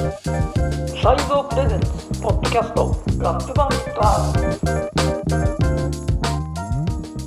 [0.00, 1.86] サイゾープレゼンツ
[2.22, 3.76] ポッドキャストラップバンド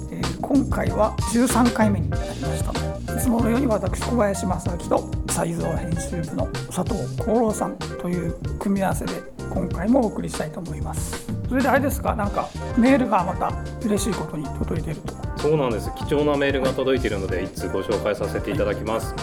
[0.10, 2.64] えー今回は13回目になりまし
[3.06, 3.16] た。
[3.16, 9.12] いつものように私小林正明とサイゾー編集部の佐藤幸郎さんという組み合わせで
[9.54, 11.28] 今回もお送りしたいと思います。
[11.48, 13.52] それであれですかなんかメールがまた
[13.86, 15.14] 嬉しいことに届いていると。
[15.38, 15.92] そうなんです。
[15.96, 19.14] 貴重なメールが届いているので一通ご紹介させていただきます。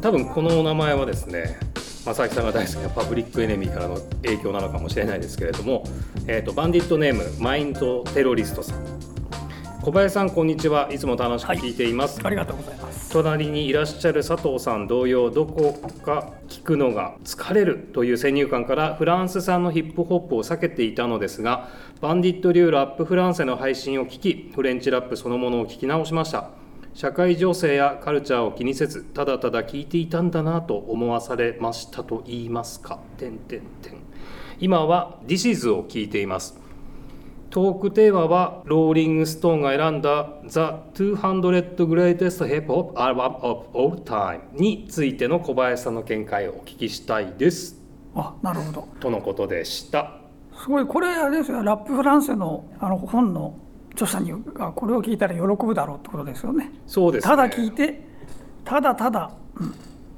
[0.00, 1.58] 多分このお名前はですね
[2.14, 5.84] 正木さんが大好きなパブリックエネミーからの影響なのかもしれないですけれども、
[6.26, 8.84] えー、とバンディットネームマインドテロリストさん。
[9.82, 10.92] 小林さんこんにちは。
[10.92, 13.10] いつも楽しく聞いています、ありがとうございます。
[13.10, 15.72] 隣にいらっしゃる佐藤さん同様どこ
[16.04, 21.68] か聞くのが疲れるという先入観からフランス産のヒップホップを避けていたのですが
[22.02, 26.50] バンディット流ラップフランセの配信を聞きフレンチラップそのものを聞き直しました
[26.98, 32.98] 社会情勢やカルチャーを気にせずただただ聞いていたんだなと思わされましたと言いますか。
[33.16, 33.98] 点点点
[34.58, 36.60] 今は This is を聞いています。
[37.50, 40.58] トークテーマはローリング・ストーンが選んだ The
[41.14, 47.80] 200 Greatest Hip Hop Album of All Time についての小林さんの見解をお聞きしたいです。
[48.16, 48.88] あなるほど。
[48.98, 50.14] とのことでした。
[50.52, 51.62] すごいこれあれですよ。
[51.62, 53.54] ラップフランセのあの本の
[53.98, 56.70] 著者にがこれを聞いたら喜ぶだろうってことですよね。
[56.86, 58.06] そうですねただ聞いて
[58.64, 59.74] ただただ、うん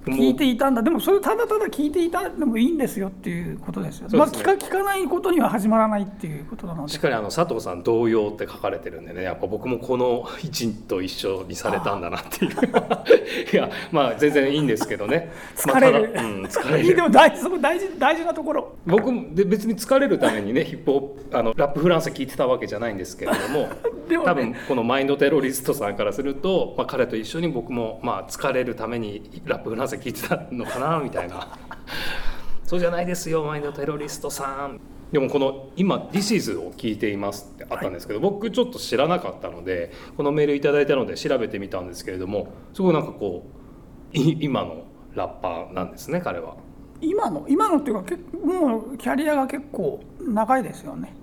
[0.06, 0.82] 聞いていたんだ。
[0.82, 4.08] でもそれただただ聞いていたでもいいんですよっていうことですよ。
[4.08, 4.18] ね。
[4.18, 6.92] まあ聞か聞かないことには始まらないっていうことなので。
[6.92, 9.22] しっかりあの佐藤さん同様って書かれてるんでね。
[9.22, 12.52] やっぱ僕もこの位置と一緒にされたんだなっていう。
[13.52, 15.32] いやまあ全然いいんですけどね。
[15.54, 18.72] 疲れる、まあうん、疲れいいでるも大事そこ大事大事なところ。
[18.86, 23.68] 僕もで別に疲れるためにねヒップホップあのラップフランス聞いてたわけじゃないんですけれども
[24.10, 24.28] でもね。
[24.28, 31.56] 多分このマインドテロリストさんからすると、まあ、彼と一緒に僕も、まあ、疲れるためにラップフランス聞いてたのかなみたいな。
[32.66, 34.80] そうじゃないですよマインドテロリストさん。
[35.10, 43.42] でもこの今「This is」を聞いていますってあったんですけど、僕ちょっと知らなかったのでこのメールいただいたので調べてみたんですけれどもすごいなんかこ
[44.14, 44.84] うい今の
[45.14, 46.54] ラッパーなんですね彼は。
[47.00, 51.14] 今の今のっていうか結もうキャリアが結構長いですよね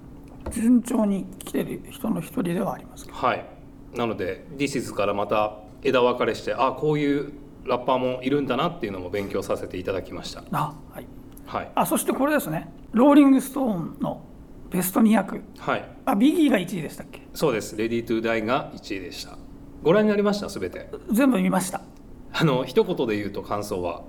[0.49, 3.45] 順調に来てる人の一人ではありますはい、
[3.95, 7.33] なので「This is」からまた枝分かれしてあこういう
[7.65, 10.43] ラッパーもいるんだなっていうのも勉強させていただきました。
[10.51, 11.05] あはい。
[11.45, 12.73] はい、あそしてこれですね。
[12.91, 14.21] ローリング・ストーンの
[14.69, 17.21] ベスト200はい、あビギーが1位でしたっけ？
[17.33, 19.37] そうです「Ready to Die」が1位でした。
[19.83, 20.49] ご覧になりました？
[20.49, 20.89] すべて。
[21.11, 21.81] 全部見ました。
[22.33, 24.01] あの一言で言うと感想は。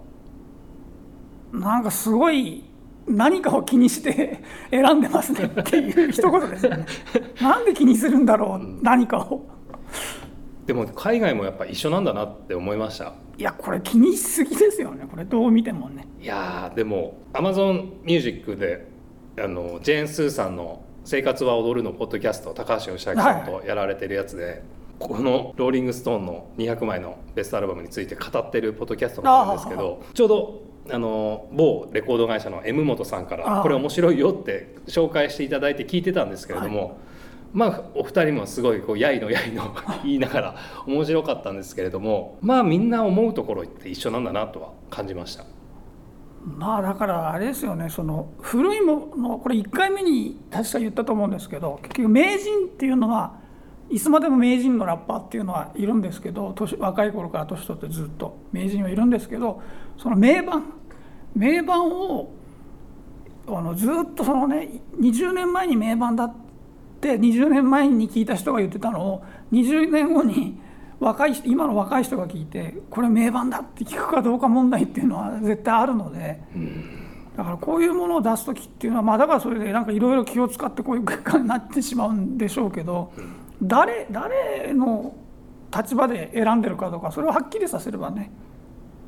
[1.53, 2.65] なんかすごい
[3.09, 6.87] 何かを気にして 選んでますね っていう一言ですよね。
[7.41, 9.43] なんで気にするんだろう何かを。
[10.67, 13.15] でも海外もやっぱ一緒なんだなって思いました。
[13.39, 15.07] いやこれ気にしすぎですよね。
[15.11, 16.07] これどう見てもね。
[16.21, 18.87] いやーでも Amazon ミュージックで
[19.43, 24.63] あのジェーン・スーさんの「生活は踊る」のポッドキャスト高橋義明さんとやられてるやつで、
[24.99, 36.99] この「ローリング・ストーン」の200枚のベストアルバムについて語ってるポッドキャストがあるんですけどちょうどあの某レコード会社の M 本さんからこれ面白いよって紹介していただいて聞いてたんですけれども、
[37.53, 40.57] まあお二人もすごいこうやいのやいの言いながら
[40.87, 45.45] 面白かったんですけれどもまあみんな思うところって一緒なんだなとは感じました。
[46.45, 53.39] まあだからあれですよねその古いものこれ1回目に確か言ったと思うんですけど結局名人っていうのは
[53.91, 59.63] いつまでも名人のラッパーっていうのはいるんですけど年若い頃から年取ってずっと名人はいるんですけど
[59.97, 60.75] その名盤
[61.39, 62.31] 名盤を
[63.47, 66.35] あのずっとそのね20年前に名盤だっ
[67.01, 70.61] て20年前に聞いた人が言ってたのを20年後に
[70.99, 76.41] 若い人今の若い人が聞いてこれ名盤だって聞くかどうか問題っていうのは絶対あるので。
[77.37, 83.13] だからこういうものを出す時っていうのはまあだからそれでなんかいろいろ気を使ってこういう結果になってしまうんでしょうけど
[83.63, 85.15] 誰誰の
[85.73, 88.33] 立場で選んでるかとかそれをはっきりさせればね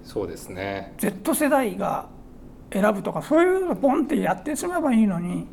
[0.04, 2.06] そうですね Z 世代が
[2.72, 5.46] 選ぶとかそういうのポンってやってしまえばいいのに。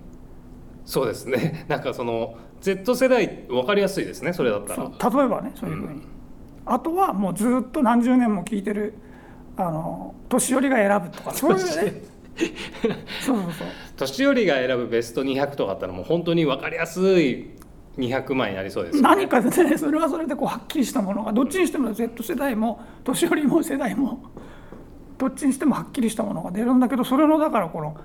[0.86, 1.66] そうですね。
[1.70, 6.02] なんかその Z 世代分かりやすいですねそれだったそらう例えばねそういうふうに、
[6.66, 8.94] あとはもうずっと何十年も聞いてる
[9.58, 12.02] あの年寄りが選ぶとか そういうね。
[13.22, 13.68] そうそうそう。
[13.98, 17.50] 年寄りが選ぶベスト200とかあったらもう本当に分かりやすい
[17.98, 19.10] 200枚になりそうですよね。
[19.10, 24.20] 何かでねそれはそれでこうはっきりしたものがどっちにしても Z 世代も年寄りも世代も
[25.18, 27.98] どっちにしてもはっきりしたものが出るんだけどそれのだからこの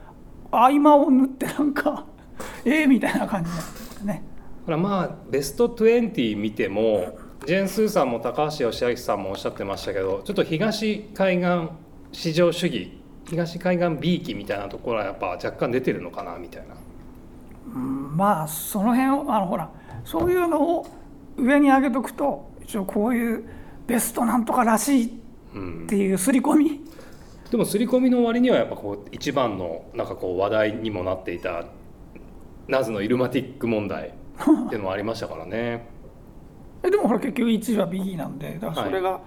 [0.50, 2.06] 合間を縫ってなんか
[2.64, 4.22] ええみたいな感じになっててね。
[4.66, 11.68] まあベスト20見てもジェーン・スーさんも高橋義明さんもおっしゃってましたけどちょっと東海岸
[12.12, 16.74] 市場主義東海岸 B 期みたいなところはやっぱ若干出てるのかなみたいな。
[17.74, 19.70] うんまあその辺をあのほら
[20.04, 20.86] そういうのを
[21.36, 23.44] 上に上げとくと一応こういう
[23.86, 26.80] ベストなんとからしいっていう刷り込み、
[27.52, 31.66] でも刷り込みの割にはやっぱこう一番のなんかこう話題にもなっていた
[32.66, 34.08] ナズのイルマティック問題
[34.40, 35.86] っていうのもありましたからね。
[36.82, 39.20] えでもほら結局1位は B なんでだからそれが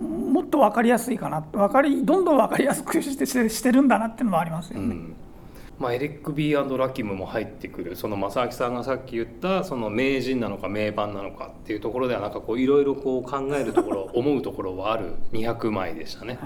[0.00, 1.42] もっと分かりやすいかな。
[1.42, 4.86] 分かりどんどん分かりやすくして してるんだなっていうのもありますよね。
[4.86, 5.14] うん。
[5.78, 7.96] まあ、エリック・ビーラキムも入ってくる。
[7.96, 15.16] その正明さんがさっき言ったその名人なのか名盤なのかっていうところではなんかこういろいろこう考えるところ 思うところはある。
[15.32, 16.38] 200枚でしたね、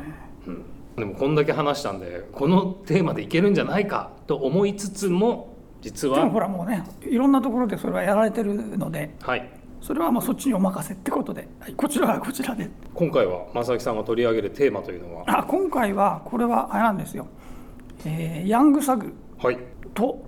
[0.48, 0.64] うん、
[0.96, 9.48] でもこんだけ話したんでこのテーマでいけるんじゃないかと思いつつも実でもほはらもうねいろんなところでそれはやられてるのではい。
[9.80, 12.70] それはまあそっちにお任せってことで、はい、こちらはこちらで。
[12.94, 15.24] 今回は正明さんが取り上げるテーマというのは？
[15.26, 17.26] あ今回はこれはあれなんですよ、
[18.04, 19.12] えーヤングサグ
[19.42, 19.58] はい。
[19.94, 20.24] と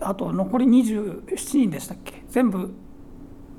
[0.00, 1.24] あと残り27
[1.58, 2.24] 人でしたっけ？
[2.28, 2.74] 全部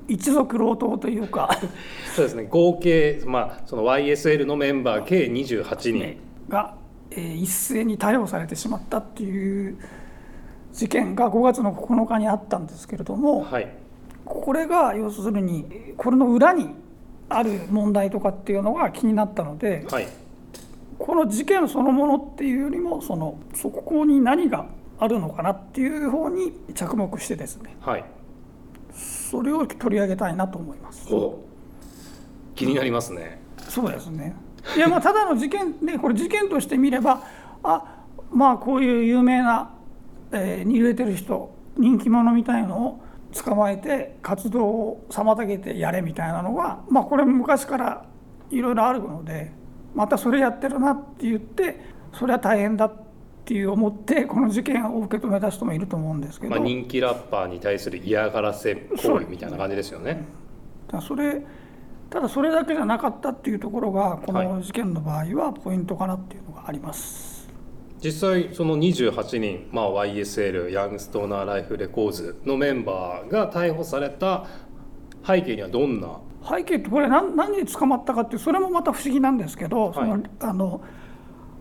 [0.06, 1.48] 一族老頭というか。
[2.14, 2.46] そうですね。
[2.50, 6.16] 合計、まあ、その YSL のメンバー計28人
[6.48, 6.74] が、
[7.10, 9.78] えー一斉に逮捕されてしまったっていう
[10.72, 13.68] 事件が5月の9日にあったんですけれどもはい。
[14.24, 16.68] これが要するにこれの裏に
[17.30, 20.06] ある問題とかっていうのが気になったのではい。
[20.98, 24.66] この事件そのものっていうよりもそのそこに何が
[24.98, 28.04] あるのかなっていう方に着目してですねはい。
[28.92, 31.08] それを取り上げたいなと思います。
[32.54, 33.40] 気になりますね。
[33.68, 34.34] そうですね。
[34.76, 37.22] いやまあただの事件ねこれ事件として見れば
[37.62, 39.70] あまあこういう有名な、
[40.32, 43.00] えーに入れてる人人気者みたいのを
[43.32, 48.04] 捕まえて活動を妨げてやれみたいなのはまあこれ昔から
[48.50, 49.52] いろいろあるので
[49.94, 51.80] またそれやってるなって言って
[52.12, 52.92] それは大変だっ
[53.44, 60.24] ていう思ってこの事件を受け止めた人もいると思うんですけど、まあ、人気ラッパーに対する嫌がらせ行為みたいな感じですよね。
[60.88, 61.42] ただそれ
[62.10, 67.48] ただそれだけじゃなかったっていうところがこの事件の場合はポイントかなっていうのがあります。
[68.02, 74.46] 実際その28人、まあ、YSL ヤングストーナーライフレコーズのメンバーが逮捕された
[75.26, 76.20] 背景にはどんな？
[76.48, 80.80] 背景ってこれ何何で捕まったかってそれもまた不思議なんですけど、そのあの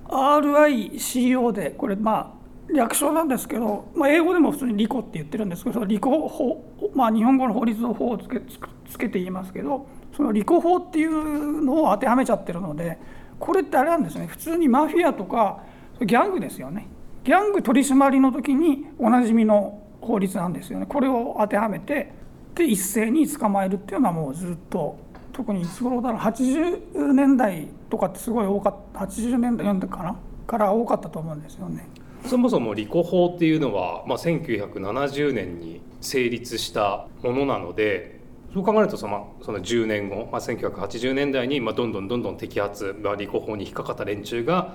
[0.06, 2.38] RICO でこれま
[2.70, 6.64] あ略称なんですけど、まあ、英語でも普通にリコって言ってるんですけどリコ法、
[6.94, 12.98] まあ、日本語の法律の法をつけつけつけて言いますけどそのリコ法っていうのを当てはめちゃってるので
[13.40, 14.25] これってあれなんですね。
[14.25, 15.62] 普通にマフィアとか
[16.04, 16.88] ギャングですよね。
[17.24, 20.88] ギャング取り締まりの時におなじみの法律なんですよね。
[20.88, 22.12] これを当てはめて
[22.56, 24.98] で一斉に捕まえるっていうのはもうずっと
[25.34, 30.16] 特にいつ頃だろう80年代とかってすごい多かった80年代かな？
[30.48, 31.88] から多かったと思うんですよね。
[32.25, 38.17] そもそもリコ法っていうのは、まあ、1970年に成立したものなので
[38.57, 44.74] そう考えるとそのその10年後、まあ、1980年代に、まあ、どんどんどんどん摘発、まあ、リコ法に引っかかった連中が、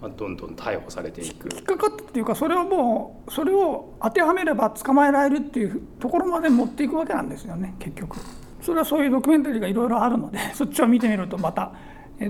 [0.00, 8.16] ま、どんどん逮捕されていく引っかかったっていうかそれをもうそれを当てはめれば捕まえられるっていうところまで持っていくわけなんですよね結局。
[8.62, 11.72] それはそういうドキュメンタリーがいろいろあるので そっちを見てみるとまた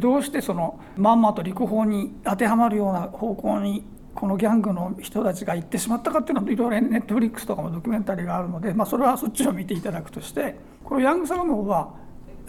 [0.01, 3.85] どうしてそのまんまと陸法に当てはまるような方向に
[4.19, 11.95] このギャングの人たちが行ってしまったかっていうのはいろいろネットフリックスとかもドキュメンタリーがあるので、まあ、それはそっちを見ていただくとしてこのヤングサグの方は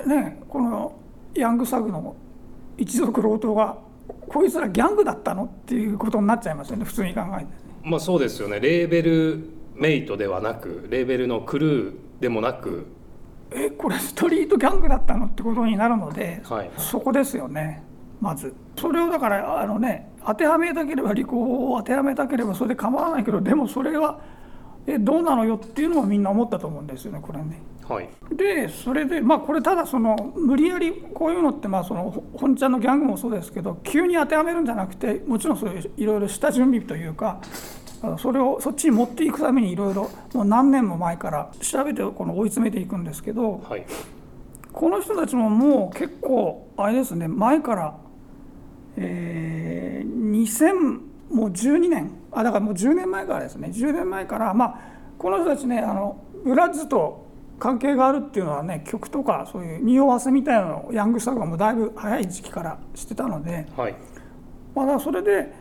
[0.04, 0.96] ねこの
[1.36, 2.16] ヤングサグの
[2.76, 3.78] 一族老頭が
[4.28, 7.46] こいつらギャングだったのっていうことになっちゃいますよね普通に考えて。
[7.84, 8.60] まあそうですよね。
[8.60, 12.88] レーベルメイトではなくレーベルのクルーでもなく。
[13.52, 16.72] えこれストリートギャングだったのってことになるので、はい。
[16.78, 17.84] そこですよね
[18.20, 18.56] まず。
[18.76, 24.20] それをだからあのね当てはめたければ履行法を当てはめたければそれで構わないけどでもそれは
[24.88, 27.62] えどうなのよっていうのをみんな思ったと思うんですよねこれね。
[27.88, 37.42] はいでそれでまあこれただその無理やりこういうのってまあそのほ本ちゃんのギャングもそうですけど急に当てはめるんじゃなくてもちろんそういういろいろ下準備というか
[38.20, 43.86] それをそっちに持っていくためにいろいろもう何年も前から調べてこの追い詰めていくんですけどはい
[44.72, 47.98] この人たちももう結構あれですね前から、
[49.00, 50.74] えー、2000
[51.34, 53.70] もう12年あだからもう10年前からですね。
[53.70, 54.80] 10年前からまあ
[55.18, 57.28] この人たちねあのブラッズと
[57.60, 63.96] 関係があるっていうのはね曲とかそういう匂わせみたいなのをヤングスターがもうだいぶ早い時期からしてたので、はい。
[64.76, 65.52] まあ、だそれで、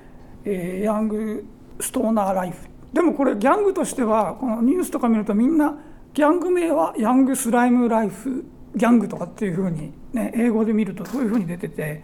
[0.45, 1.45] えーヤング
[1.81, 2.57] ストーナーライフ。
[2.93, 5.77] でもこれギャングとしてはこのニュースとか見るとみんな
[6.15, 12.03] ギャング名はヤングスライムライフギャングとかっていうふうに、ね、英語で見るとそういうふうに出てて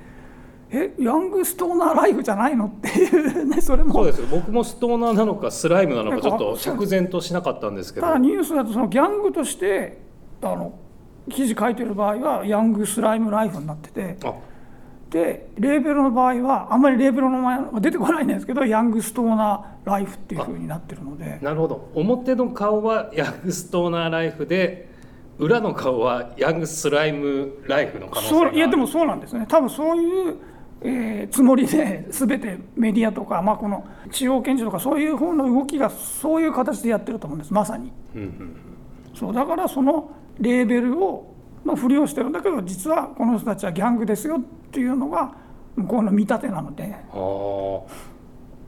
[0.71, 2.66] えヤングストーナーライフじゃないの？
[2.66, 3.92] っていうねそれも。
[3.92, 8.06] そうです僕もストーナーなのかスライムなのかちょっと釈然としなかったんですけど。
[8.06, 9.99] ただニュースだとそのギャングとして
[10.42, 10.78] あの
[11.30, 14.16] 記事書いてる場合はヤングスライムライフになってて。
[14.25, 14.35] あ。
[15.11, 21.38] でレーベルの場合はあんまりレーベルの名前が出てこないんですけどヤングストーナーライフっていうふうになってるので。
[21.40, 21.88] なるほど。
[21.94, 24.88] 表の顔は ヤングストーナーライフで
[25.38, 28.50] 裏の顔はヤングスライムライフの可能性がある。
[28.50, 29.47] そういやでもそうなんですね。
[29.49, 30.37] 多分そういう、
[30.85, 37.53] えーつもりで全てメディアとか、まあ、この地方検事とかそういう方の動きがそういう形でやってると思うんです。
[37.53, 37.91] まさに。
[38.14, 38.57] うんうん
[39.14, 40.11] そうだからその
[40.41, 41.33] レーベルを
[41.64, 45.33] のふりをしてるんだけど実はこの人たちはギャングですよっていうのが
[45.76, 46.95] 向こうの見立てなので。
[47.12, 47.83] あー。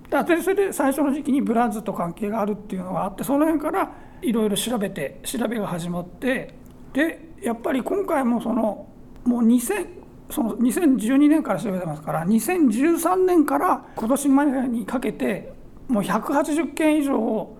[0.08, 3.92] だからそれで最初の時期にブラッズと関係があるっていうのがあってその辺から
[4.22, 6.54] いろいろ調べて調べが始まって
[6.92, 8.86] でやっぱり今回もその
[9.24, 15.52] もう2000その2012年から調べてますから2013年から今年までにかけて
[15.88, 17.58] もう180件以上を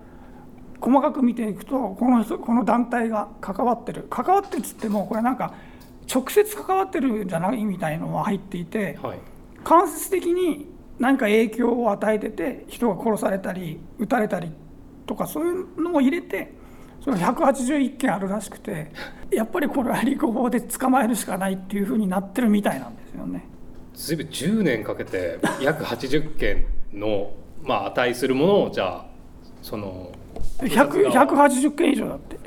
[0.81, 5.53] 細かく見ていくとこの人この団体が関わってる関わってるっつってもこれなんか
[6.13, 8.97] 直接関わってるんじゃないみたいのも入っていて。
[9.01, 9.19] はい
[9.67, 14.51] 間接的に何か影響を与えてて人が殺されたり撃たれたり
[15.05, 16.53] とかそういうのも入れて
[17.07, 18.91] それ181件あるらしくて
[19.31, 23.45] やっぱりこれは陸法で捕まえるしかないっていうふうになってるみたいなんですよね。
[23.93, 27.31] ずいぶん10年かけて 約80件の、
[27.63, 29.05] まあ、値するものをじゃあ
[29.61, 30.11] その
[30.59, 32.37] 100 180件以上だって。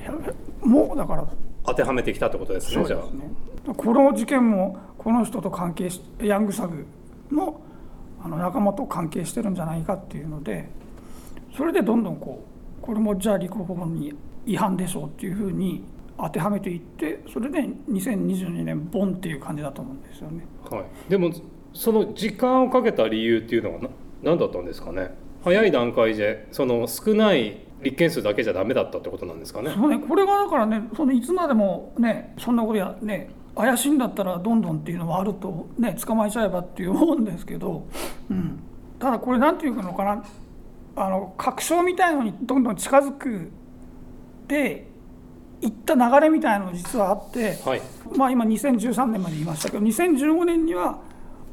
[0.62, 1.26] もうだから。
[1.64, 6.86] 当てはめてきたってことですねじゃあこの事件もこの人と関係しヤングサグ
[7.30, 7.60] の
[8.22, 10.68] あの仲間と関係してるんじゃないかっていうので
[11.56, 12.44] それでどんどんこ
[12.78, 14.14] うこれもじゃあ陸法に
[14.46, 15.84] 違反でしょうっていうふうに
[16.18, 20.46] 当てはめていってそれで2022年ボンっていう感じだと思うんですよね。
[20.70, 21.30] はい、でも
[21.72, 23.88] その時間をかけた理由っていうのはな
[24.22, 25.14] 何だったんですかね？
[25.44, 29.70] 早い段階でその少ない立件数だけじゃダメだったってことなんですかね？
[29.74, 29.98] そうね。
[29.98, 37.86] これがだからねそのいつまでもねそんなことやね怪しいんだったらどんどんっていうのはあるとね捕まえちゃえばっていう思うんですけど、
[38.30, 38.60] うん、
[38.98, 40.24] ただこれなんていうのかな？
[40.96, 43.50] あの確証みたいのにどんどん近づく
[44.50, 44.88] で
[45.62, 47.82] いった流れみたいなの実はあって、はい
[48.16, 50.98] まあ今2013年まで言いましたけど2015年には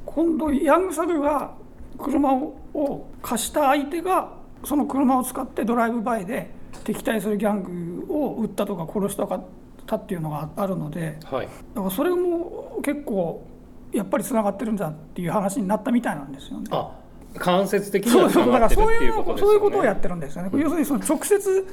[0.06, 1.54] 今度ヤングサグが
[2.00, 6.50] 車をを貸した相手がその車を使ってドライブバイで
[6.84, 9.44] 敵対するギャングを撃ったとか殺したかっ
[9.86, 13.46] たっていうのがあるのではいだからそれも結構
[13.92, 16.68] やっぱりつながってるんだっていう話になったみたいなんですよね。
[16.72, 16.92] あ
[17.40, 20.50] 間接的にはそうそうだからそういうそういうことをやってるんですよね。
[20.54, 21.68] 要するにその直接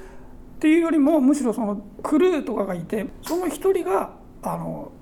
[0.64, 4.92] っていうよりもむしろそのクルーとかがいてその一人があの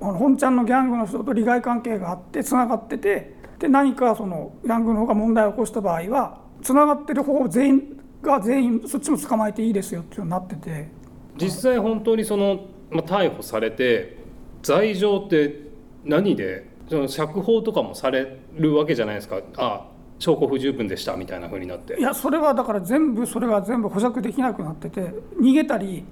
[0.00, 10.88] あの本ちゃんのギャングの人と利害関係があってつながっててで何かそのギャングの方が問題を起こした場合はつながってる方全員が全員そっちも捕まえていいですよっていうようになってて。
[11.36, 14.16] 実際本当にその、まあ、逮捕されて
[14.60, 15.68] 罪状って
[16.04, 19.40] 何でその釈放とかもされるわけじゃないですか。
[19.56, 19.86] あ
[20.20, 21.98] 証拠不十分でしたみたいな風になって。
[21.98, 26.04] いやそれはだから全部それが全部保釈できなくなってて逃げたり、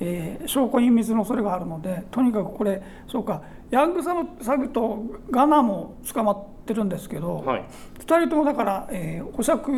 [0.00, 7.64] えー証拠隠滅の恐れがあるのでとにかくこれそうかヤングサグとガナも捕まってるんですけど、はい。
[8.00, 9.70] 2人ともだから、えー保釈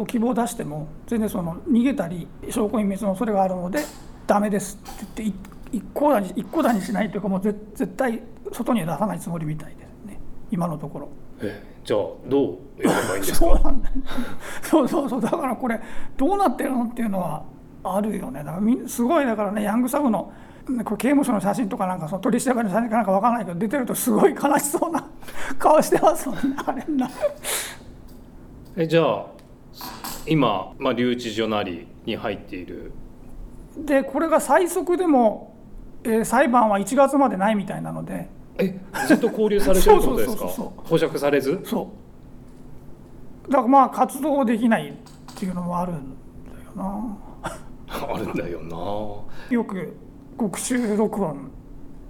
[0.00, 3.80] を希望出しても全然その逃げたり証拠隠滅の恐れがあるので
[4.26, 8.22] ダメですって言ってい一向だに一向だにしないというかもう絶絶対
[8.52, 10.20] 外には出さないつもりみたいですね。
[10.50, 11.08] 今のところ。
[11.42, 13.46] えじゃあどうやればいいんですか？
[14.62, 15.80] そうそうそうだからこれ
[16.16, 17.42] どうなってるのっていうのは
[17.82, 18.44] あるよね。
[18.44, 20.32] だからすごいだからねヤングサグの
[20.68, 25.04] ねこれ刑務所の写真とかなんかその取り調べの写真かなんかわからないけど出てるとすごい悲しそうな
[25.58, 27.10] 顔してますもんねあれな。
[28.76, 29.26] えじゃあ
[30.28, 32.92] 今、まあ、留置所なりに入っている。
[33.76, 35.54] でこれが最速でも、
[36.04, 38.28] えー裁判は1月までないみたいなので
[38.60, 40.46] えずっと交留されてるってことですか？
[40.84, 41.60] 保釈されず？
[41.64, 41.90] そ
[43.48, 43.50] う。
[43.50, 44.92] だからまあ活動できないっ
[45.34, 46.14] ていうのもあるん
[46.46, 47.16] だよな。
[48.14, 48.76] あるんだよな。
[49.54, 49.96] よく
[50.36, 51.50] 獄中録音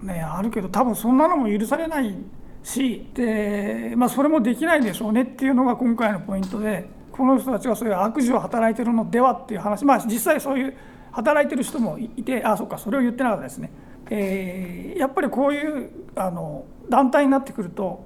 [0.02, 2.14] ねあるけど多分そんなのも許されない
[2.62, 9.84] しで、まあ、それもできないでしょうねっていうのが今回のポイントでこの人たちがそういう悪事を働いてるのではっていう話。
[9.84, 10.74] まあ実際そういう
[11.12, 13.70] 働いてる人もいてあそうかそれを言ってなかったですね。
[14.10, 18.04] えーやっぱりこういうあの団体になってくると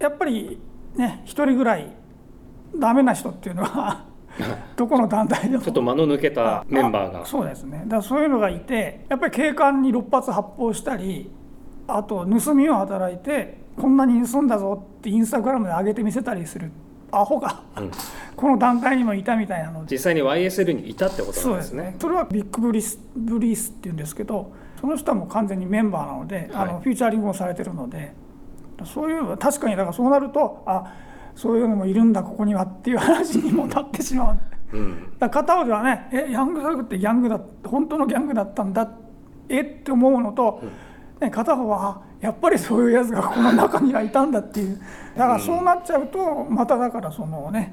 [0.00, 0.58] やっぱり
[0.96, 1.94] ね一人ぐらい
[2.76, 4.04] ダメな人っていうのは
[4.76, 5.62] どこの団体でも。
[5.62, 7.22] ちょっと間の抜けたメンバーが。
[7.22, 7.82] あそうですね。
[7.84, 11.30] だからそういうのがいてやっぱり警官に6発発砲したり
[11.86, 16.70] あと盗みを働いてこんなに盗んだぞってインスタグラムで上げてみせたりする
[17.10, 17.90] アホが、うん。
[18.34, 19.94] この団体にもいたみたいなので。
[19.94, 21.98] 実際に YSL にいたってことそうんですすなでねね。
[22.00, 24.52] それはビッグブリスブリースっていうんですけど
[24.82, 26.72] その人はもう完全にメンバーなので、あはい。
[26.74, 28.12] のフューチャーリングもされてるので
[28.84, 30.92] そういう確かにだからそうなるとあ
[31.36, 34.76] そういうのもいるんだここにはっていう話にもなってしまう。
[34.76, 35.12] うん。
[35.20, 38.90] だ片方ではねえヤングサグってギャングだ本当のギャングだったんだ
[39.48, 40.60] えって思うのと、
[41.20, 44.80] ね、片方はあやっぱりそういうやつがこの中にはいたんだっていう。
[45.16, 47.72] だからそうなっちゃうとまただからそのね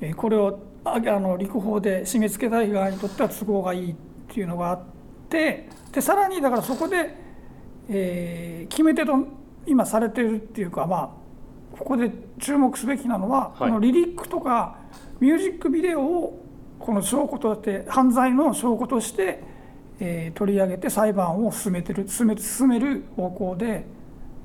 [0.00, 3.94] えーこれをああの陸法で締め付けたい側にとっては都合がいいっ
[4.28, 4.99] ていうのがあって
[5.30, 7.16] でさらにだからそこで、
[7.88, 9.12] えー決め手と
[9.66, 13.58] 今されてるっていうかまあここで注目すべきなのは、はい。
[13.58, 14.76] このリリックとか
[15.18, 16.44] ミュージックビデオを
[16.78, 19.42] この証拠として犯罪の証拠として、
[19.98, 23.84] えー取り上げて裁判を進めてる進め進める方向で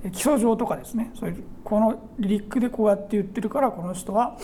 [0.03, 4.37] えー起訴状とかですねそういうこのリリックでこうやって言ってるからこの人は、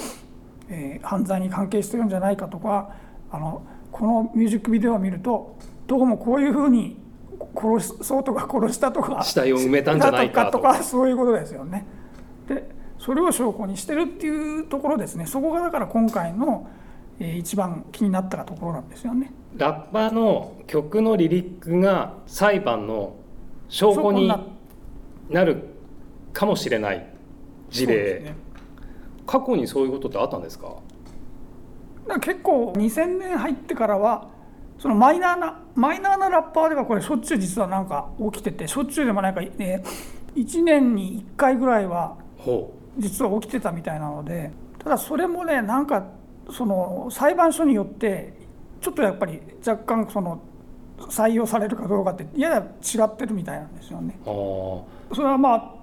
[0.69, 2.91] えー犯罪に関係してるんじゃないかとか
[3.31, 5.57] あのこのミュージックビデオを見ると
[5.91, 6.95] どうもこういうふうに
[7.53, 10.53] 殺そうとか殺したとか死体を埋めたんじゃないかと。
[10.53, 11.85] とかそういうことですよね。
[12.47, 15.25] でそれを証拠にしてるっていうところですね。
[15.25, 16.65] そこがだから今回の、
[17.19, 19.33] えー一番気になったところなんですよね。
[19.57, 23.15] ラッパーの曲のリリックが裁判の
[23.67, 24.31] 証拠に
[25.29, 25.57] なる
[26.31, 27.05] かもしれない
[27.69, 28.35] 事例、ね。
[29.27, 30.73] 過去にそういうことってあったんですか？
[32.21, 34.30] 結構2000年入ってからは
[34.81, 39.83] そのマイナーなマイナーなラッパーではこれしょっちゅう実はなんか起きててしょっちゅうでもないか、え
[40.35, 46.07] 1年に1回ぐらいはほ実は起きてたみたいなのでただそれもねなんか
[46.49, 48.33] その裁判所によって
[48.81, 50.41] ちょっとやっぱり若干その
[50.97, 54.19] 採用されるかどうかってやや違ってるみたいなんですよね。
[54.25, 54.85] そ
[55.17, 55.75] れはまあ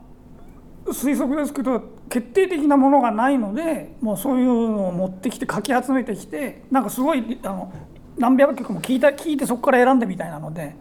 [0.93, 7.73] 推測ですけど決定的なものがないのでもうそういうのを持ってきてかき集めてきてなんかすごいあの
[8.19, 10.75] 何百曲も聞いた聞いてそこから選んでみたいなので。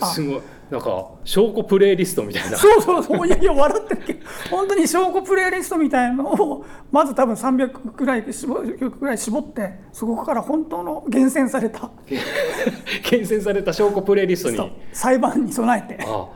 [0.00, 0.06] あ。
[0.06, 0.42] あすごい。
[0.70, 2.56] なんか証拠プレイリストみたいな。
[2.56, 3.26] そうそうそう。
[3.26, 4.20] いやいや笑ってるけど。
[4.50, 11.90] 本当に証拠プレイリストみたいなのをまず多分300くらい絞曲ぐらい絞ってそこから本当の厳選された。
[13.10, 14.72] 厳選された証拠プレイリストに。
[14.92, 16.02] 裁判に備えて。
[16.06, 16.28] あ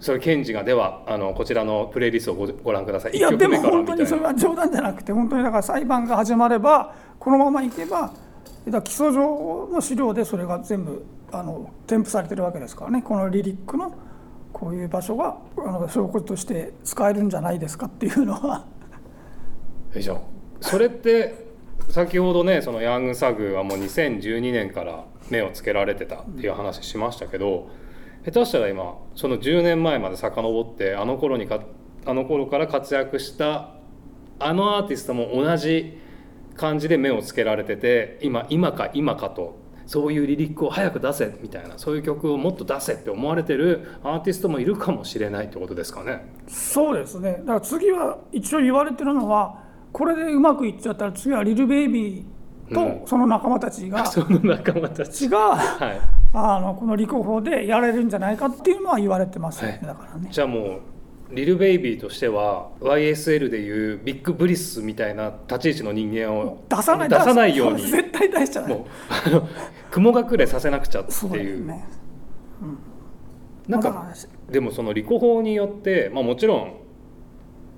[0.00, 3.12] それ検事がではあのこちらのプレイリストをごご覧ください。
[3.12, 8.12] 1いやでも本当にそれは冗談じゃなくて本当にだから裁判が始まればこのままいけば
[8.70, 13.02] だから起訴状の資料でそれが全部あの添付されてるわけですからね。
[13.02, 13.94] このリリックの
[14.52, 18.64] こういう場所があの証拠として使えるんじゃないですかっていうのは。
[19.94, 20.20] えじゃあ
[20.60, 21.48] それって
[21.90, 27.70] 先ほどねそのヤングサグはもう2012年から目をつけられてたっていう話しましたけど
[28.24, 31.60] 下手したら今その10年前まで遡ってあの頃にか
[32.04, 33.74] あの頃から活躍した
[34.38, 35.98] あのアーティストも同じ
[36.58, 46.30] 感じで目をつけられてて今今か今かとそういうリリックを早く出せみたいなそういう曲をもっと出せって思われてるアーティストもいるかもしれないってことですかね。
[46.46, 47.38] そうですね。
[47.40, 56.00] だから次は一応言われてるのはこれでうまくいっちゃったら次はリル・ベイビーとその仲間たちが、 その仲間たち、がはい、
[56.34, 59.86] あのこの立候補でやれるんじゃないかっていうのは言われてますよね、はい。
[59.86, 60.28] だからね。
[60.30, 60.80] じゃあもう
[61.30, 68.84] リルベイビーとしては YSL でいうビッグブリスみたいな立ち位置の人間を出さない出さないように絶対出しちゃもう
[69.26, 69.48] あの
[69.90, 71.84] 雲隠れさせなくちゃってそうでいうすね
[73.66, 74.10] なんか
[74.48, 76.74] でもそのリコ法によって、まあ、もちろん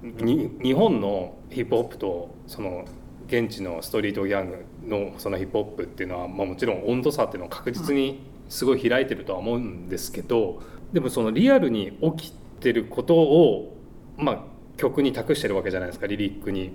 [0.03, 2.85] に日本のヒップホップとその
[3.27, 13.77] 現地のストリートギャングのそのヒップホップっていうのは、まあ、もちろん温度差っていうのは確実にすごい開いてるとは思うんですけどでもそのリアルに起きてることを、
[14.17, 14.39] まあ、
[14.77, 16.73] 曲に託してるわけじゃないですかリリックに。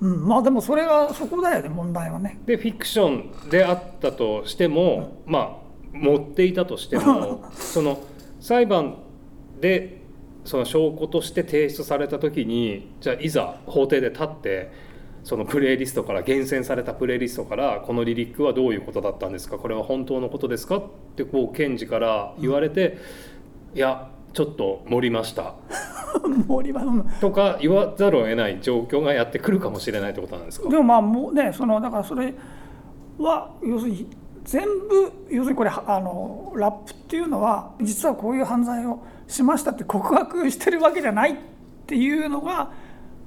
[0.00, 2.38] うん、まあでもそれがそこだよね問題はね。
[2.46, 7.98] でフィクションであったとしても、まあ持っていたとしても その
[8.40, 8.96] 裁判
[9.60, 10.02] で
[10.44, 14.72] その証拠として提出された時にじゃあいざ法廷で立って
[15.22, 20.82] そのプレイリストから厳選されたプレイリストからこのリリックはどういうことだったんですかこれは本当のことですかっ
[21.16, 22.98] てこう検事から言われて、
[23.74, 25.54] いやちょっと盛りました。
[26.46, 27.04] 森はうん。
[27.20, 30.68] とか言わざるを得ない状況がやってくるかもしれないってことなんですか？
[30.68, 32.34] でもまあもうねそのだからそれ
[33.18, 34.06] は要するに
[34.44, 41.36] 全部要するにこれあのラップっていうのは実はこういう犯罪をしましたって告白してるわけじゃないっ
[41.86, 42.70] ていうのが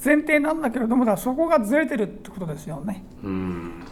[0.03, 3.03] 前提なんだけれどもだからそこがずれてるってことですよね。
[3.23, 3.83] うん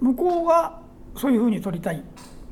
[0.00, 0.80] 向こうは
[1.14, 2.02] そういうふうに取りたい。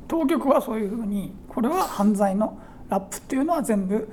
[0.07, 2.57] 当局はそういうふうにこれは犯罪の
[2.89, 4.09] ラップっていうのは全部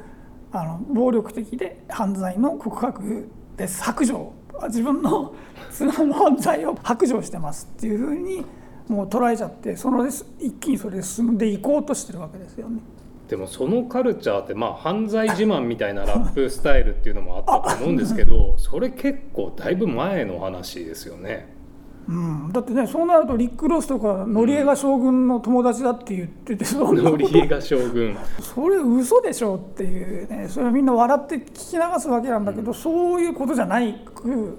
[0.52, 4.32] あの暴力的で犯罪の告白です白状
[4.64, 5.34] 自分の
[5.70, 8.44] その犯罪を白状してますっていうふうに
[8.88, 10.24] もう捉えちゃってその一
[10.60, 12.80] 気にそれで進んでいこうとしてるわけですよね。
[13.28, 21.61] でもそのカルチャーってまあ犯罪自慢みたいな ラップスタイルっていうのもあったと思うんですけどそれ結構だいぶ前の話ですよね。
[22.08, 27.10] うん、だってねそうなるとリック・ロスとかノリエガ将軍の友達だって言ってて、そんなこと。
[27.12, 28.16] ノリエガ将軍。
[28.40, 30.48] それ嘘でしょっていうね。
[30.48, 34.58] それはみんな笑って聞き流すわけなんだけど、そういうことじゃないく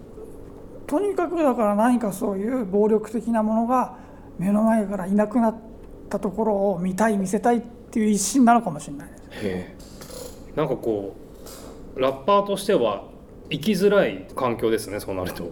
[0.87, 3.97] とにかくだから何かそういう暴力的なものが
[4.39, 5.55] 目の前からいなくなっ
[6.09, 9.09] たところを見たい見せたいっていう一心なのかもしれない。
[9.09, 9.75] へえ。
[10.55, 11.15] なんかこ
[11.95, 13.03] うラッパーとしては
[13.49, 15.51] 生きづらい環境ですねそうなると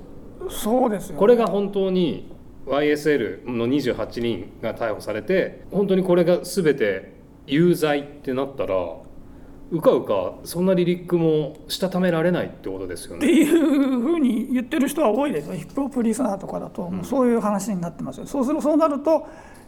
[0.51, 2.31] そうですよ、ね、これが本当に
[2.65, 7.13] YSL の28人が逮捕されて本当にこれが全て
[7.47, 8.75] 有罪ってなったら
[9.71, 13.31] うかうかそんなリリックもしたためられないってことですよってね。
[13.31, 15.55] いうふうに言ってる人は多いですよ。
[15.55, 19.25] ヒップホップリスナーとかだともうそういう話になってますよ、そうするそうなると、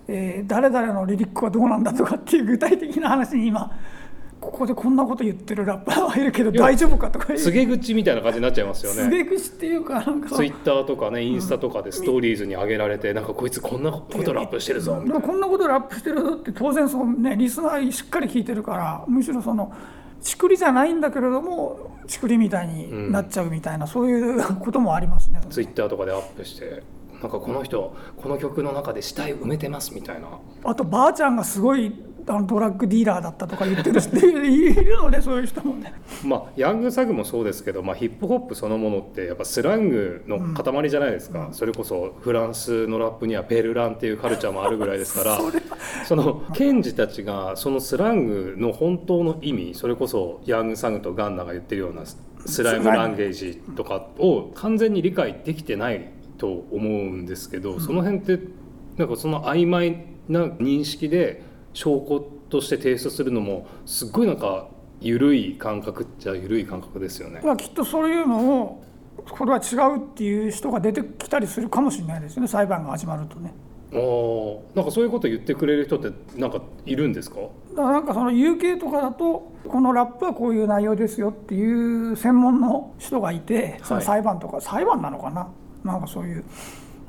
[0.10, 3.72] えー誰々のリリックはどうなんだとかっていう具体的な話に今
[4.44, 9.04] ここでこんなこと言ってるラッパーはいるけど大丈夫かとか告げ口みたいな感じになっちゃいますよね。
[9.04, 10.36] 告げ口っていうかなんか。
[10.36, 15.14] ツイッターとかねインスタとかでストーリーズに上げられてなんかこいつこんなことラップしてるぞみたいな。
[15.14, 19.74] でもこんなことラップしてるぞって当然その、ね、リスナーしっかり聞いてるからむしろその
[20.22, 25.42] ちくりじゃないんだけれどもちくりみたいになっちゃうみたいな、そういうこともありますね。
[25.50, 26.84] ツイッターとかでアップして
[27.22, 30.28] なんかこの人この曲の中で死体埋めてますみたいな。
[30.64, 31.94] あとばあちゃんがすごい
[32.28, 35.94] あのドラッグディーラーだったとか言ってる人 いるのでそういう人もね。
[36.24, 45.40] まあヤングサグもそうですけど、まあ、ヒップホップそのものってやっぱスラングの塊じゃないですか、それこそフランスのラップにはベルランっていうカルチャーもあるぐらいですから。
[46.06, 58.40] その検事たちがそのスラングの本当の意味それこそヤングサグとガンナが言ってるようなスライムランゲージとかを完全に理解できてないと思うんですけど、その辺って
[58.98, 64.68] なんかその曖昧な認識で証拠として提出するのもすっごいなんか
[65.02, 67.42] 緩い感覚っちゃ緩い感覚ですよね。
[67.44, 68.84] まあきっとそういうのを
[69.30, 73.54] これは違うっていう人が出てきたりするかもしれないですよね裁判が始まるとね。
[73.92, 77.38] あーなんかそういうこと言ってくれる人ってなんかいるんですか？
[77.76, 85.48] だからなんかその UK とかだとこのラップはこういう内容ですよっていう専門の人がいてその裁判とか、裁判なのかな？
[85.84, 86.44] なんかそういう、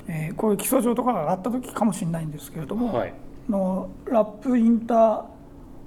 [0.09, 3.15] えーこういう起訴状とかがあった時かもしれないんですけれども、はい
[3.49, 5.23] のラップインター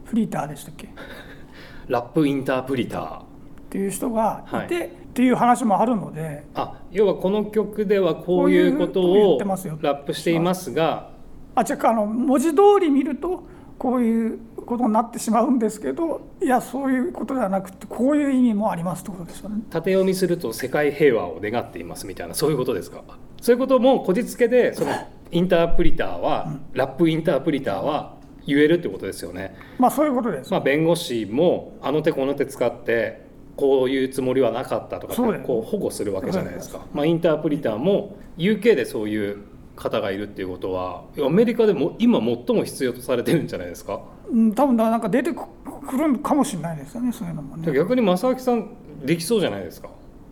[0.06, 0.88] フリーターでしたっけ？
[0.88, 0.90] っ
[1.88, 3.22] ラップインタープリター。
[3.70, 4.86] ていう人がいて、はい。
[4.88, 9.40] っていう話もあるのであ要はこの曲ではこういうことを
[9.82, 11.10] ラップしていますが。
[11.56, 13.42] あ違うあの文字通り見ると
[13.80, 19.62] こういうことになってしまうんですけどいやそういうことではなくてこういう意味もありますってことですよね。
[19.72, 23.02] 縦読みすると世界平和を願っていますみたいなそういうことですか？
[23.42, 24.92] そういうこともこじつけでその
[25.32, 29.56] インタープリターは、ラップインタープリターは言えるってことですよね。
[29.78, 30.52] まあそういうことです。
[30.52, 39.40] まあ、弁護士もあの手この手使ってこういうつもりはなかったとかこう保護するわけじゃないですか、まあ、インタープリターも UK でそういう
[39.76, 47.72] 方がいるっていうことはアメリカでも今最も必要とされてるんじゃないですかうん、多分なんか出てくるかもしれないですよねそういうのもね。
[47.74, 48.70] 逆に正明さん
[49.04, 49.90] できそうじゃないですか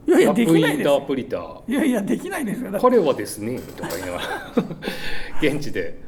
[0.07, 2.71] いやいやできないですよンタープリターいやいやできないですよ。
[2.79, 4.23] 彼はですねとか言いながら
[5.41, 5.99] 現地で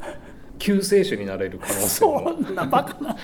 [0.59, 3.15] 救世主になれる可能性そもんなバカな。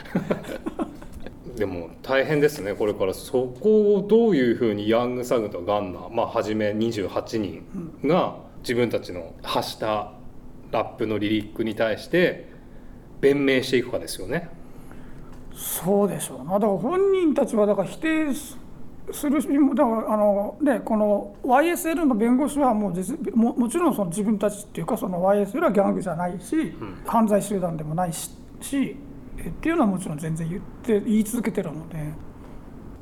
[1.55, 7.63] でも大変ですねこれからそこをどういうふうにヤングサグとガンナーまあ初め28人
[8.03, 10.13] が自分たちの発した
[10.71, 12.49] ラップのリリックに対して
[13.21, 14.49] 弁明していくかですよね。
[15.53, 16.53] そうでしょうな。
[16.53, 18.57] だから本人たちはだから否定す
[19.11, 26.73] するしだからあのねこの YSL の弁護士はもう実ももちろんその自分たちっていうかその YSL はギャングじゃないし、
[27.05, 28.95] 犯罪集団でもないしし
[29.37, 31.97] えっていうのはもちろん全然言って言い続けてるので。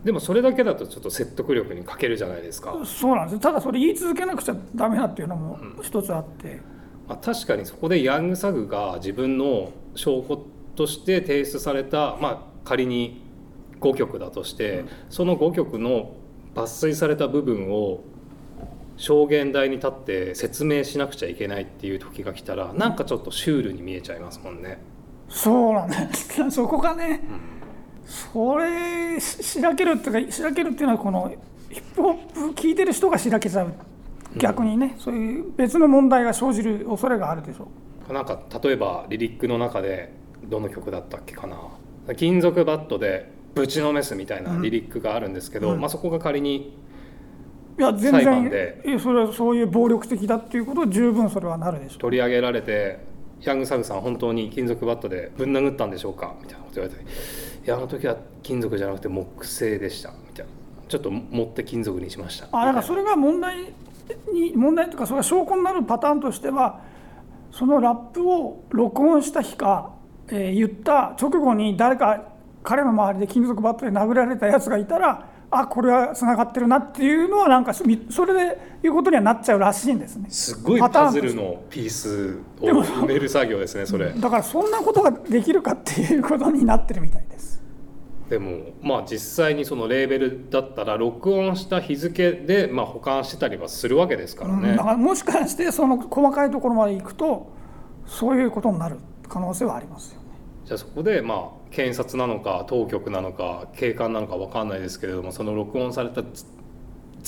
[0.04, 2.76] でもそれだけだとちょっと説得力に欠けるじゃないですか。
[2.84, 6.60] そうなんですただそれ言い続けなくちゃダメだっていうのも一つあって、
[7.08, 10.44] まあ、確かにそこでヤングサグが自分の証拠
[10.76, 13.22] として提出された、まあ、仮に
[13.82, 16.13] 5曲だとして、その5曲の
[16.56, 18.04] 抜粋された部分を
[18.98, 24.78] 証言台に立って説明しなくちゃいけないっていう時が来たらなんかちょっとシュールに見えちゃいますもんね。
[25.28, 26.30] そうなんです。
[26.52, 27.22] そこがね、
[28.06, 31.34] それししらけるっていうかしらけるっていうのはこの
[31.70, 33.74] ヒップホップ聞いてる人がしらけちゃう。
[34.38, 37.67] 逆にね、そういう別の問題が生じる恐れがあるでしょ
[38.10, 38.13] う。
[38.13, 40.13] なんか例えばリリックの中で
[40.44, 41.58] どの曲だったっけかな。
[42.15, 45.80] 金属バットでぶちのめすみたいなリリックがあるんですけど、うん。
[45.80, 46.78] まあ、そこが仮に
[47.78, 53.00] いや全裁判然でいやそれはそういう暴力的だっていうことは十分それはなるでしょ取り上げられて
[53.42, 57.02] 「ヤングサグさん本当に金属バットでぶん殴ったんでしょうか?」みたいなこと言われて
[57.66, 60.52] 「いやあの時は金属じゃなくて木製でした」みたいな
[60.88, 63.74] 「ちょっと持って金属にしました」あだからそれが問題
[64.34, 66.82] に問題というかそれが証拠になるパターンとしては
[67.52, 69.94] そのラップを録音した日か、
[70.28, 72.31] えー言った直後に誰か
[72.63, 80.28] 彼の周りで金属バットで殴られたやつがいたらあこれはつながってるなっていうのはなんかそそれでいうことにはなっちゃうらしいんですね。
[80.30, 87.62] すごいパズルのピースを埋める作業ですねそれだからそんなことができるかっていうことになってるみたいです。
[88.30, 97.52] でもまあ実際にそのレーベルだったら録音した日付でまあ保管してたりはするわけですからねうんだからもしかしてその細かいところまでいくと
[98.06, 100.28] そういうことになる可能性はありますよね。
[100.63, 106.22] じゃあそこでまあ検察なのか当局なのか警官なのか分かんないですけれどもその録音された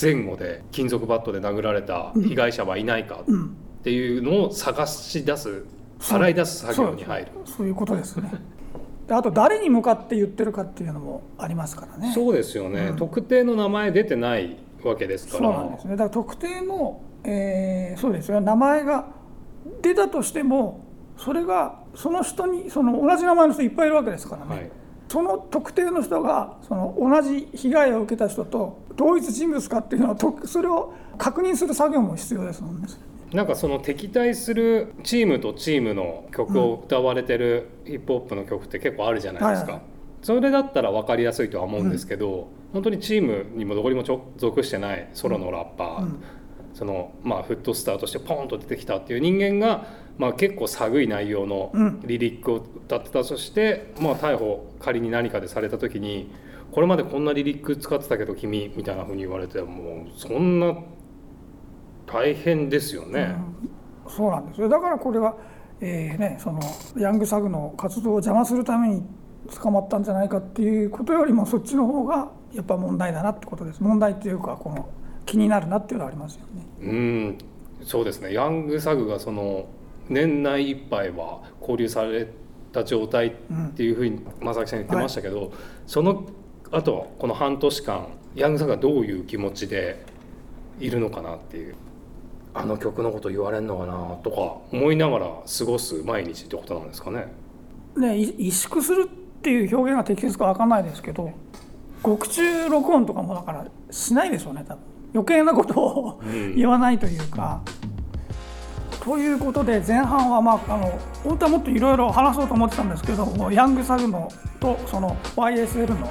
[0.00, 5.64] 前後で金属バットで殴られた被害者はいないかっていうのを探し出す
[6.00, 7.28] 洗い出す作業に入る。
[7.44, 8.30] そういうことですね。
[9.06, 12.12] であと誰に向かって言ってるかっていうのもありますからね。
[12.14, 12.96] そうですよね、うん。
[12.96, 15.90] 特定の名前出てないわけですかそうらなんですね。
[15.92, 19.06] だから特定の、えーそうですよ名前が
[19.80, 20.84] 出たとしても
[21.16, 24.54] それがその人にその同じ名前の人いっぱいいるわけですからね。
[24.54, 24.70] はい。
[25.08, 32.88] その特定の人がその同じ被害を受けた人と同一人物かっていうのはとそれを確認する作業も必要ですもんね。
[33.32, 39.80] なんかその敵対するチームとチームの曲を歌われてるヒップホップの曲って結構あるじゃないですか、
[40.22, 44.04] それだったら分かりやすいとは思うんですけど、本当にチームにもどこにも
[44.36, 46.22] 属してないソロのラッパー、うん。
[46.74, 49.86] そのまあフットスターとしてポンと出てきたっていう人間が、
[50.18, 52.00] まあ、結構寒い内容のうん。
[52.04, 56.30] リリックを歌ってたとして、まあ、逮捕仮に何かでされた時に
[56.70, 60.76] これまでこんなリリック使ってたけど君みたいな風に言われてもうそんな
[62.06, 63.36] 大変ですよね。
[64.08, 64.68] そうなんですよ。
[64.68, 65.36] だからこれは、
[65.80, 66.60] えーね、その
[66.96, 69.02] ヤングサグの活動を邪魔するために
[69.60, 73.82] 捕まったんじゃないかっていうことよりもそっちの方がやっぱ問題だなってことです。
[73.82, 74.88] 問題っていうかこの
[75.26, 76.66] 気になるなっていうのはありますよね。
[76.80, 77.38] うん。
[77.82, 78.32] そうですね。
[78.32, 79.66] ヤングサグがその
[80.08, 82.28] 年内いっぱいは交流され
[82.72, 83.32] た状態っ
[83.74, 85.52] ていうふうに正木さん言ってましたけど、
[85.86, 86.26] その
[86.70, 90.04] あとはこの半年間ヤングサグがどういう気持ちで
[90.80, 91.74] いるのかなっていう
[92.52, 97.26] あの曲のこと言われるのかなとか思いながら過ごす毎日ってことなんですかね。
[97.96, 101.32] ねい萎縮するっていう表現が適切か分かんないですけど
[102.02, 104.82] 獄中録音とかもだからしないでしょうね多分
[105.14, 107.62] 余計なことをうん言わないというか。
[109.04, 116.10] ということで前半は、まあ、あの本当はもっといろいろ話そうと思ってたんですけどもヤングサグのとその YSL の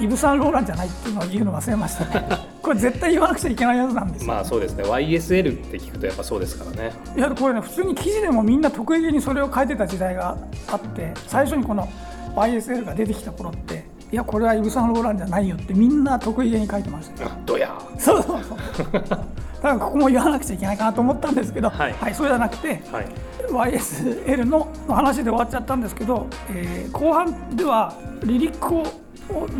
[0.00, 2.26] イブ・サンローランじゃないっていうのを言うの忘れましたね。
[2.62, 4.84] これ絶対言わなくちゃいけないやつなんですよ、まあそうですね。
[4.84, 6.92] YSL って聞くとやっぱそうですからね。
[7.16, 10.36] いやこれね普通に記事でもみんな得意げにそれを書いてた時代が
[10.68, 11.86] あって最初にこの
[12.34, 17.30] YSL が出てきた頃っていやこれはイブ・サンローランじゃないよってみんな得意げに書いてましたよ。
[17.32, 18.92] あどやそうそうそう。
[19.08, 19.18] だ
[19.62, 23.06] からここも言わなくちゃいけないかなと思ったんですけど、はいそうじゃなくてはい
[23.48, 27.94] YSL の話で終わっちゃったんですけど、えー後半では
[28.24, 28.84] リリックを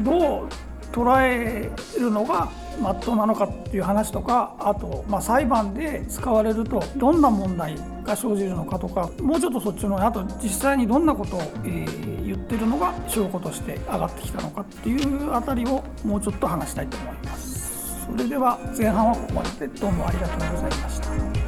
[0.02, 0.48] どう
[0.92, 17.71] 捉えるのがまっとうなのかっていう話とかあと、まあ、裁判で使われるとどんな問題が生じるのかとかもうちょっとそっちのあと実際にどんなことを、えー言ってるのが証拠として上がってきたのかっていうあたりをもうちょっと話したいと思います。
[18.10, 21.41] それでは前半はここまででどうもありがとうございました。